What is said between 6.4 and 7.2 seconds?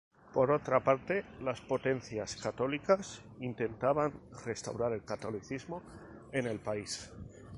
el país.